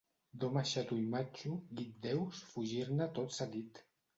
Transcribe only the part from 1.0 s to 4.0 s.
i matxo guit deus fugir-ne tot seguit.